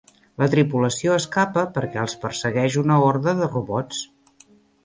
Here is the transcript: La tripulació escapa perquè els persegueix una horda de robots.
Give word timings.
La 0.43 0.45
tripulació 0.53 1.17
escapa 1.17 1.67
perquè 1.77 1.99
els 2.05 2.17
persegueix 2.25 2.81
una 2.85 2.99
horda 3.11 3.35
de 3.43 3.51
robots. 3.55 4.01